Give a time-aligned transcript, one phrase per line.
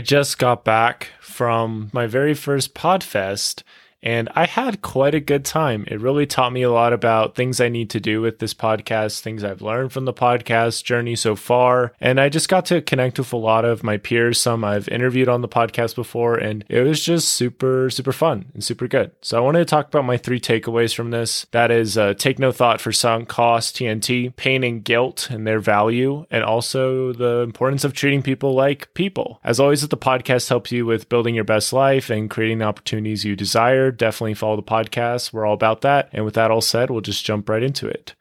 [0.00, 3.62] I just got back from my very first Podfest
[4.02, 5.84] and I had quite a good time.
[5.86, 9.20] It really taught me a lot about things I need to do with this podcast,
[9.20, 11.92] things I've learned from the podcast journey so far.
[12.00, 15.28] And I just got to connect with a lot of my peers, some I've interviewed
[15.28, 19.12] on the podcast before, and it was just super, super fun and super good.
[19.20, 21.46] So I wanted to talk about my three takeaways from this.
[21.50, 25.60] That is uh, take no thought for sunk cost, TNT, pain and guilt and their
[25.60, 29.40] value, and also the importance of treating people like people.
[29.44, 33.24] As always, the podcast helps you with building your best life and creating the opportunities
[33.24, 35.32] you desire definitely follow the podcast.
[35.32, 36.08] We're all about that.
[36.12, 38.14] And with that all said, we'll just jump right into it.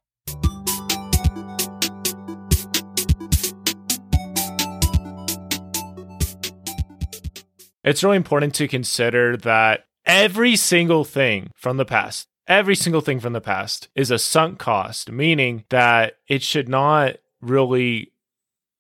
[7.84, 13.20] It's really important to consider that every single thing from the past, every single thing
[13.20, 18.12] from the past is a sunk cost, meaning that it should not really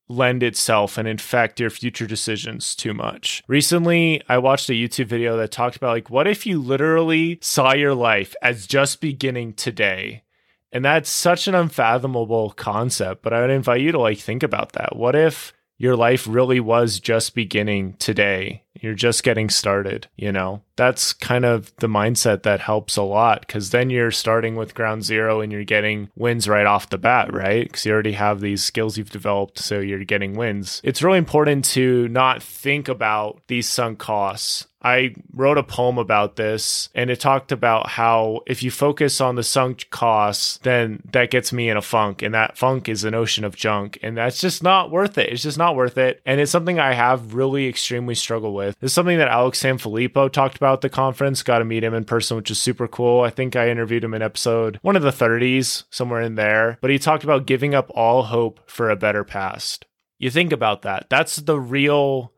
[0.09, 3.43] lend itself and infect your future decisions too much.
[3.47, 7.73] Recently, I watched a YouTube video that talked about like what if you literally saw
[7.73, 10.23] your life as just beginning today?
[10.71, 14.73] And that's such an unfathomable concept, but I would invite you to like think about
[14.73, 14.95] that.
[14.95, 18.63] What if your life really was just beginning today.
[18.81, 20.61] You're just getting started, you know?
[20.75, 25.03] That's kind of the mindset that helps a lot because then you're starting with ground
[25.03, 27.63] zero and you're getting wins right off the bat, right?
[27.63, 30.81] Because you already have these skills you've developed, so you're getting wins.
[30.83, 36.35] It's really important to not think about these sunk costs I wrote a poem about
[36.35, 41.31] this and it talked about how if you focus on the sunk costs, then that
[41.31, 44.39] gets me in a funk and that funk is an ocean of junk and that's
[44.39, 45.31] just not worth it.
[45.31, 46.21] It's just not worth it.
[46.25, 48.77] And it's something I have really extremely struggled with.
[48.81, 51.43] It's something that Alex Sanfilippo talked about at the conference.
[51.43, 53.21] Got to meet him in person, which is super cool.
[53.21, 56.77] I think I interviewed him in episode one of the 30s, somewhere in there.
[56.81, 59.85] But he talked about giving up all hope for a better past.
[60.17, 61.07] You think about that.
[61.09, 62.33] That's the real,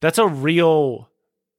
[0.00, 1.08] that's a real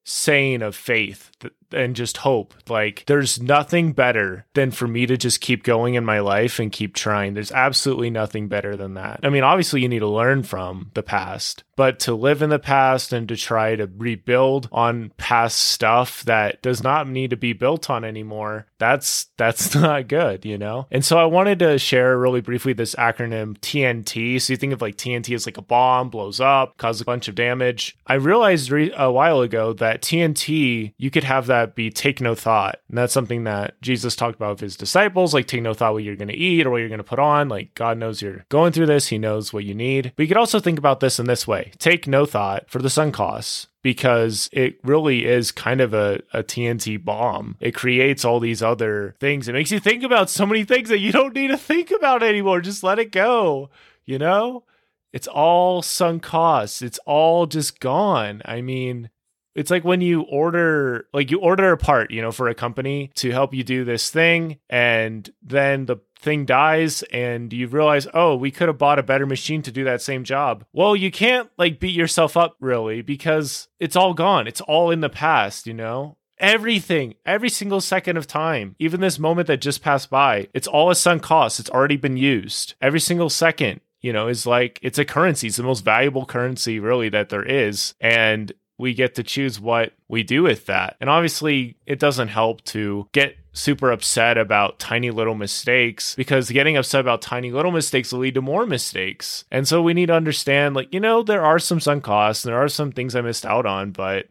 [0.03, 1.31] saying of faith
[1.73, 2.53] and just hope.
[2.69, 6.71] Like, there's nothing better than for me to just keep going in my life and
[6.71, 7.33] keep trying.
[7.33, 9.19] There's absolutely nothing better than that.
[9.23, 12.59] I mean, obviously, you need to learn from the past, but to live in the
[12.59, 17.53] past and to try to rebuild on past stuff that does not need to be
[17.53, 20.87] built on anymore, that's that's not good, you know?
[20.91, 24.39] And so I wanted to share really briefly this acronym TNT.
[24.41, 27.27] So you think of like TNT as like a bomb, blows up, causes a bunch
[27.27, 27.97] of damage.
[28.05, 32.19] I realized re- a while ago that TNT, you could have that that be take
[32.19, 32.79] no thought.
[32.89, 36.03] And that's something that Jesus talked about with his disciples, like take no thought what
[36.03, 37.49] you're going to eat or what you're going to put on.
[37.49, 40.13] Like God knows you're going through this, He knows what you need.
[40.15, 42.89] But you could also think about this in this way take no thought for the
[42.89, 47.57] sunk costs because it really is kind of a, a TNT bomb.
[47.59, 49.47] It creates all these other things.
[49.47, 52.23] It makes you think about so many things that you don't need to think about
[52.23, 52.61] anymore.
[52.61, 53.69] Just let it go,
[54.05, 54.63] you know?
[55.11, 56.81] It's all sunk costs.
[56.81, 58.41] It's all just gone.
[58.45, 59.11] I mean,
[59.55, 63.11] it's like when you order like you order a part you know for a company
[63.15, 68.35] to help you do this thing and then the thing dies and you realize oh
[68.35, 71.49] we could have bought a better machine to do that same job well you can't
[71.57, 75.73] like beat yourself up really because it's all gone it's all in the past you
[75.73, 80.67] know everything, every single second of time, even this moment that just passed by, it's
[80.67, 81.59] all a sunk cost.
[81.59, 82.75] It's already been used.
[82.81, 85.47] Every single second, you know, is like it's a currency.
[85.47, 87.95] It's the most valuable currency really that there is.
[88.01, 88.51] And
[88.83, 90.97] we get to choose what we do with that.
[90.99, 96.75] And obviously, it doesn't help to get super upset about tiny little mistakes because getting
[96.75, 99.45] upset about tiny little mistakes will lead to more mistakes.
[99.49, 102.51] And so we need to understand like, you know, there are some sunk costs and
[102.51, 104.27] there are some things I missed out on, but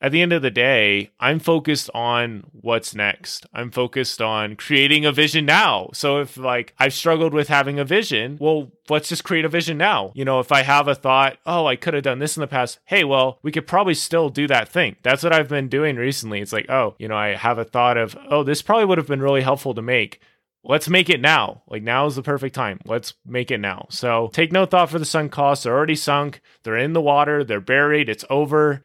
[0.00, 3.46] at the end of the day, I'm focused on what's next.
[3.52, 5.90] I'm focused on creating a vision now.
[5.92, 9.76] So if like I've struggled with having a vision, well, let's just create a vision
[9.76, 10.12] now.
[10.14, 12.46] You know, if I have a thought, oh, I could have done this in the
[12.46, 14.96] past, hey, well, we could probably still do that thing.
[15.02, 16.40] That's what I've been doing recently.
[16.40, 19.08] It's like, oh, you know, I have a thought of, oh, this probably would have
[19.08, 20.20] been really helpful to make
[20.64, 21.62] let's make it now.
[21.68, 22.80] Like now is the perfect time.
[22.84, 23.86] Let's make it now.
[23.90, 25.64] So take no thought for the sunk costs.
[25.64, 26.40] They're already sunk.
[26.62, 27.42] They're in the water.
[27.42, 28.08] They're buried.
[28.08, 28.84] It's over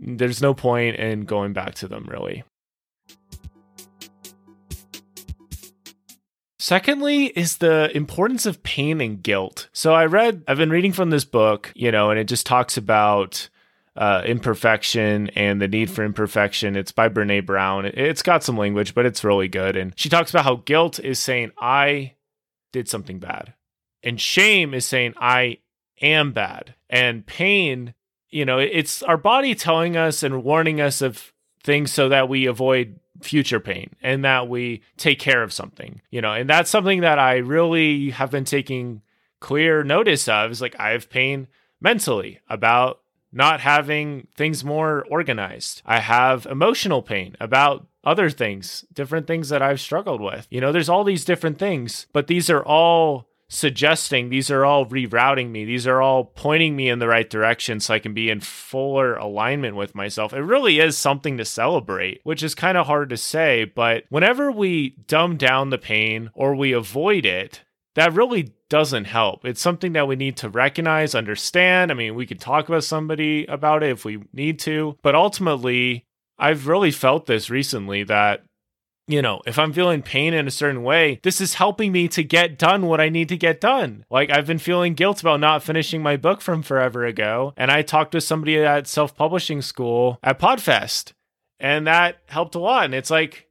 [0.00, 2.44] there's no point in going back to them really.
[6.60, 9.70] Secondly, is the importance of pain and guilt.
[9.72, 12.76] So I read, I've been reading from this book, you know, and it just talks
[12.76, 13.48] about
[13.96, 16.76] uh, imperfection and the need for imperfection.
[16.76, 17.86] It's by Brene Brown.
[17.86, 19.76] It's got some language, but it's really good.
[19.76, 22.16] And she talks about how guilt is saying, I
[22.72, 23.54] did something bad.
[24.02, 25.58] And shame is saying, I
[26.02, 26.74] am bad.
[26.90, 27.94] And pain
[28.30, 31.32] you know, it's our body telling us and warning us of
[31.62, 36.20] things so that we avoid future pain and that we take care of something, you
[36.20, 39.02] know, and that's something that I really have been taking
[39.40, 41.48] clear notice of is like I have pain
[41.80, 43.00] mentally about
[43.32, 45.82] not having things more organized.
[45.84, 50.46] I have emotional pain about other things, different things that I've struggled with.
[50.50, 54.86] You know, there's all these different things, but these are all suggesting, these are all
[54.86, 58.30] rerouting me, these are all pointing me in the right direction so I can be
[58.30, 60.32] in fuller alignment with myself.
[60.32, 64.52] It really is something to celebrate, which is kind of hard to say, but whenever
[64.52, 67.62] we dumb down the pain or we avoid it,
[67.94, 69.44] that really doesn't help.
[69.44, 71.90] It's something that we need to recognize, understand.
[71.90, 76.04] I mean, we could talk about somebody about it if we need to, but ultimately,
[76.38, 78.44] I've really felt this recently that
[79.08, 82.22] you know, if I'm feeling pain in a certain way, this is helping me to
[82.22, 84.04] get done what I need to get done.
[84.10, 87.54] Like I've been feeling guilt about not finishing my book from forever ago.
[87.56, 91.12] And I talked to somebody at self publishing school at Podfest,
[91.58, 92.84] and that helped a lot.
[92.84, 93.48] And it's like,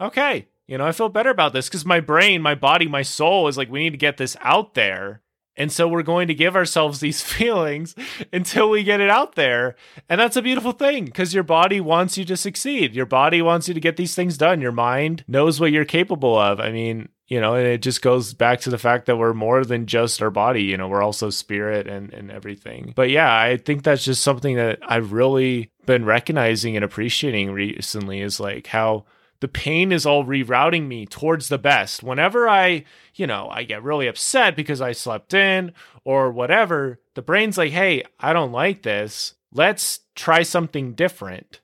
[0.00, 3.48] okay, you know, I feel better about this because my brain, my body, my soul
[3.48, 5.22] is like, we need to get this out there.
[5.58, 7.94] And so we're going to give ourselves these feelings
[8.32, 9.76] until we get it out there.
[10.08, 12.94] And that's a beautiful thing because your body wants you to succeed.
[12.94, 14.62] Your body wants you to get these things done.
[14.62, 16.60] Your mind knows what you're capable of.
[16.60, 19.64] I mean, you know, and it just goes back to the fact that we're more
[19.64, 22.94] than just our body, you know, we're also spirit and, and everything.
[22.96, 28.22] But yeah, I think that's just something that I've really been recognizing and appreciating recently
[28.22, 29.04] is like how
[29.40, 32.02] the pain is all rerouting me towards the best.
[32.02, 35.72] Whenever I, you know, I get really upset because I slept in
[36.04, 39.34] or whatever, the brain's like, hey, I don't like this.
[39.52, 41.60] Let's try something different.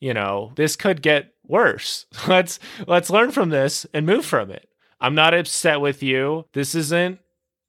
[0.00, 2.06] You know, this could get worse.
[2.28, 4.68] Let's let's learn from this and move from it.
[5.00, 6.46] I'm not upset with you.
[6.52, 7.20] This isn't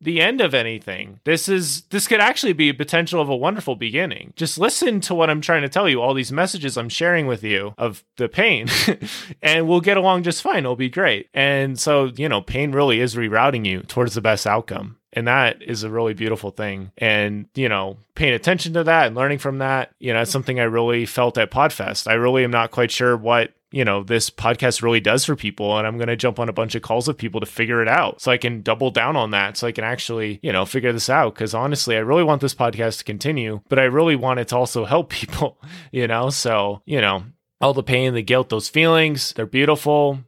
[0.01, 1.19] the end of anything.
[1.23, 4.33] This is this could actually be a potential of a wonderful beginning.
[4.35, 7.43] Just listen to what I'm trying to tell you, all these messages I'm sharing with
[7.43, 8.67] you of the pain,
[9.41, 10.59] and we'll get along just fine.
[10.59, 11.29] It'll be great.
[11.33, 14.97] And so, you know, pain really is rerouting you towards the best outcome.
[15.15, 16.91] And that is a really beautiful thing.
[16.97, 20.59] And, you know, paying attention to that and learning from that, you know, it's something
[20.59, 22.07] I really felt at Podfest.
[22.07, 25.77] I really am not quite sure what you know this podcast really does for people
[25.77, 27.87] and i'm going to jump on a bunch of calls with people to figure it
[27.87, 30.93] out so i can double down on that so i can actually you know figure
[30.93, 34.39] this out because honestly i really want this podcast to continue but i really want
[34.39, 35.61] it to also help people
[35.91, 36.29] you know?
[36.29, 37.25] So you know
[37.61, 40.19] all the pain the guilt those feelings they're beautiful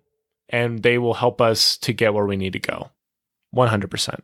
[0.50, 2.92] and they will help us to get where we need to go.
[3.56, 4.20] 100%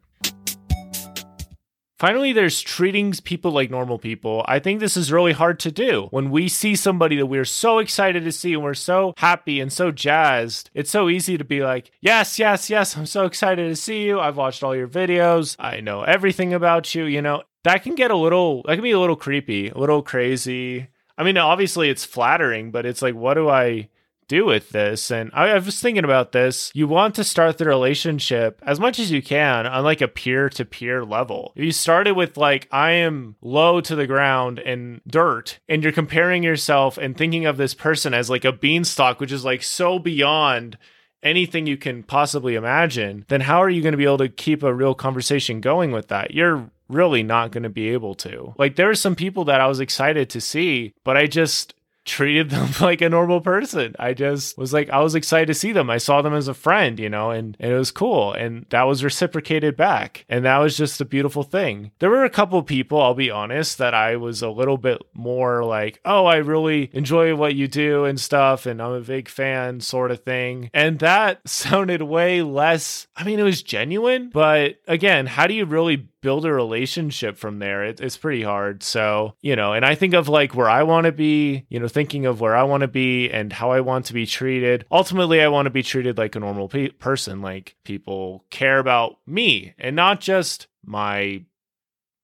[2.03, 4.43] Finally, there's treating people like normal people.
[4.45, 6.09] I think this is really hard to do.
[6.11, 9.71] When we see somebody that we're so excited to see and we're so happy and
[9.71, 13.75] so jazzed, it's so easy to be like, yes, yes, yes, I'm so excited to
[13.77, 14.19] see you.
[14.19, 15.55] I've watched all your videos.
[15.57, 17.05] I know everything about you.
[17.05, 20.01] You know, that can get a little, that can be a little creepy, a little
[20.01, 20.89] crazy.
[21.17, 23.87] I mean, obviously it's flattering, but it's like, what do I
[24.27, 25.11] do with this.
[25.11, 26.71] And I, I, was thinking about this.
[26.73, 30.49] You want to start the relationship as much as you can on like a peer
[30.49, 31.53] to peer level.
[31.55, 35.91] If you started with like, I am low to the ground and dirt, and you're
[35.91, 39.99] comparing yourself and thinking of this person as like a beanstalk, which is like so
[39.99, 40.77] beyond
[41.23, 44.61] anything you can possibly imagine, then how are you going to be able to keep
[44.61, 46.31] a real conversation going with that?
[46.31, 48.53] You're really not going to be able to.
[48.57, 51.73] Like, there are some people that I was excited to see, but I just,
[52.05, 53.95] treated them like a normal person.
[53.99, 55.89] I just was like, I was excited to see them.
[55.89, 58.33] I saw them as a friend, you know, and, and it was cool.
[58.33, 60.25] And that was reciprocated back.
[60.29, 61.91] And that was just a beautiful thing.
[61.99, 65.63] There were a couple people, I'll be honest, that I was a little bit more
[65.63, 68.65] like, oh, I really enjoy what you do and stuff.
[68.65, 70.69] And I'm a big fan, sort of thing.
[70.73, 74.29] And that sounded way less, I mean, it was genuine.
[74.29, 77.83] But again, how do you really build a relationship from there?
[77.83, 78.81] It, it's pretty hard.
[78.81, 81.87] So, you know, and I think of like where I want to be, you know,
[81.87, 84.85] thinking of where I want to be and how I want to be treated.
[84.91, 87.41] Ultimately, I want to be treated like a normal pe- person.
[87.41, 91.43] Like people care about me and not just my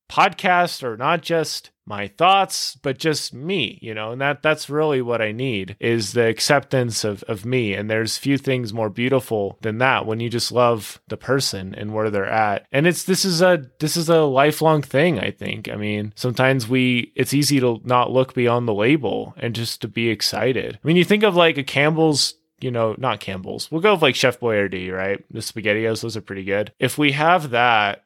[0.09, 5.01] podcast or not just my thoughts but just me you know and that that's really
[5.01, 9.57] what i need is the acceptance of of me and there's few things more beautiful
[9.61, 13.25] than that when you just love the person and where they're at and it's this
[13.25, 17.59] is a this is a lifelong thing i think i mean sometimes we it's easy
[17.59, 21.23] to not look beyond the label and just to be excited i mean you think
[21.23, 23.71] of like a campbell's you know, not Campbell's.
[23.71, 25.23] We'll go with like Chef Boyardee, right?
[25.31, 26.73] The spaghettios, those are pretty good.
[26.77, 28.03] If we have that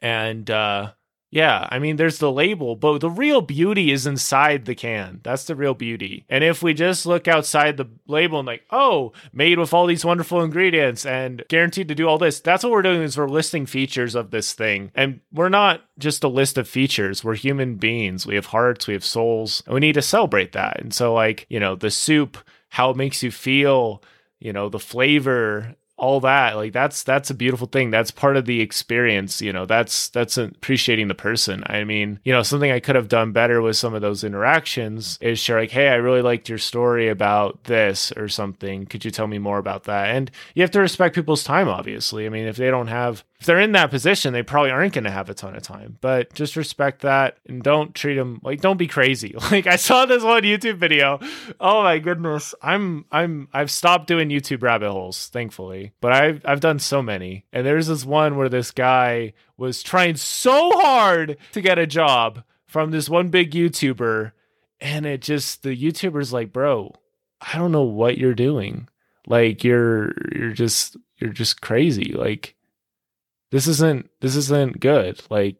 [0.00, 0.92] and uh
[1.30, 5.20] yeah, I mean, there's the label, but the real beauty is inside the can.
[5.22, 6.24] That's the real beauty.
[6.28, 10.06] And if we just look outside the label and like, oh, made with all these
[10.06, 13.66] wonderful ingredients and guaranteed to do all this, that's what we're doing is we're listing
[13.66, 14.90] features of this thing.
[14.94, 17.22] And we're not just a list of features.
[17.22, 18.26] We're human beings.
[18.26, 20.80] We have hearts, we have souls, and we need to celebrate that.
[20.80, 22.38] And so, like, you know, the soup,
[22.70, 24.02] how it makes you feel,
[24.40, 27.90] you know, the flavor, all that like that's that's a beautiful thing.
[27.90, 31.64] That's part of the experience you know that's that's appreciating the person.
[31.66, 35.18] I mean you know something i could have done better with some of those interactions
[35.20, 38.86] is share like hey i really liked your story about this or something.
[38.86, 40.14] Could you tell me more about that?
[40.14, 42.26] And you have to respect people's time obviously.
[42.26, 45.04] I mean if they don't have if they're in that position they probably aren't going
[45.04, 45.98] to have a ton of time.
[46.00, 49.34] But just respect that and don't treat them like don't be crazy.
[49.50, 51.18] Like i saw this one youtube video.
[51.58, 52.54] Oh my goodness.
[52.62, 57.44] I'm i'm i've stopped doing youtube rabbit holes thankfully but I've I've done so many.
[57.52, 62.42] And there's this one where this guy was trying so hard to get a job
[62.66, 64.32] from this one big YouTuber,
[64.80, 66.94] and it just the YouTuber's like, bro,
[67.40, 68.88] I don't know what you're doing.
[69.26, 72.12] Like you're you're just you're just crazy.
[72.12, 72.54] Like
[73.50, 75.20] this isn't this isn't good.
[75.30, 75.56] Like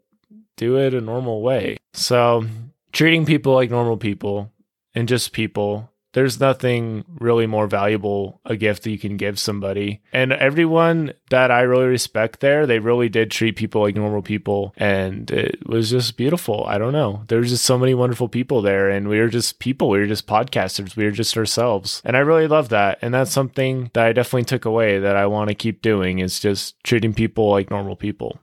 [0.56, 1.78] do it a normal way.
[1.94, 2.46] So
[2.92, 4.52] treating people like normal people
[4.94, 10.00] and just people there's nothing really more valuable a gift that you can give somebody.
[10.12, 14.72] And everyone that I really respect there, they really did treat people like normal people.
[14.76, 16.64] And it was just beautiful.
[16.66, 17.24] I don't know.
[17.28, 18.88] There's just so many wonderful people there.
[18.88, 19.90] And we were just people.
[19.90, 20.96] We were just podcasters.
[20.96, 22.02] We were just ourselves.
[22.04, 22.98] And I really love that.
[23.02, 26.40] And that's something that I definitely took away that I want to keep doing is
[26.40, 28.40] just treating people like normal people.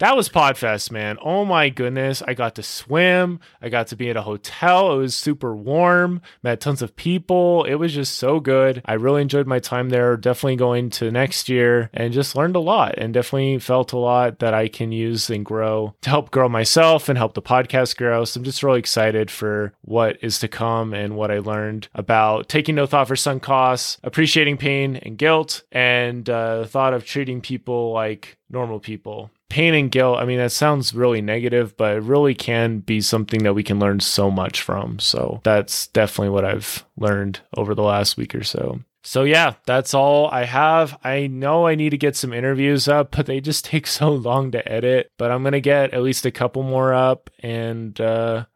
[0.00, 1.18] That was Podfest, man.
[1.22, 2.20] Oh my goodness.
[2.26, 3.38] I got to swim.
[3.62, 4.92] I got to be at a hotel.
[4.92, 6.20] It was super warm.
[6.42, 7.64] Met tons of people.
[7.64, 8.82] It was just so good.
[8.86, 10.16] I really enjoyed my time there.
[10.16, 14.40] Definitely going to next year and just learned a lot and definitely felt a lot
[14.40, 18.24] that I can use and grow to help grow myself and help the podcast grow.
[18.24, 22.48] So I'm just really excited for what is to come and what I learned about
[22.48, 27.04] taking no thought for sunk costs, appreciating pain and guilt, and uh, the thought of
[27.04, 31.96] treating people like normal people pain and guilt, I mean, that sounds really negative, but
[31.96, 34.98] it really can be something that we can learn so much from.
[34.98, 38.80] So that's definitely what I've learned over the last week or so.
[39.06, 40.98] So yeah, that's all I have.
[41.04, 44.50] I know I need to get some interviews up, but they just take so long
[44.52, 45.10] to edit.
[45.18, 48.46] But I'm gonna get at least a couple more up, and uh,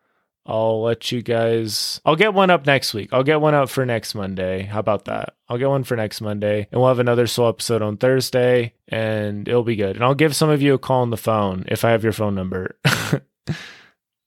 [0.49, 2.00] I'll let you guys.
[2.07, 3.11] I'll get one up next week.
[3.12, 4.62] I'll get one up for next Monday.
[4.62, 5.35] How about that?
[5.47, 9.47] I'll get one for next Monday, and we'll have another soul episode on Thursday, and
[9.47, 9.97] it'll be good.
[9.97, 12.14] And I'll give some of you a call on the phone if I have your
[12.14, 12.78] phone number.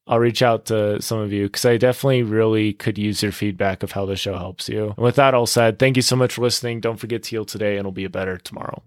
[0.07, 3.81] I'll reach out to some of you because I definitely really could use your feedback
[3.81, 4.87] of how the show helps you.
[4.89, 6.81] And with that all said, thank you so much for listening.
[6.81, 8.83] Don't forget to heal today, and it'll be a better tomorrow.